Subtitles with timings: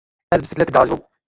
[0.35, 1.01] Ez bisikletê diajom.